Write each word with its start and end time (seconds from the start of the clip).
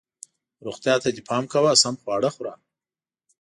روغتیا 0.65 0.95
ته 1.03 1.09
دې 1.15 1.21
پام 1.29 1.43
کوه، 1.51 1.71
سم 1.81 1.95
خواړه 2.01 2.29
خوره 2.35 2.53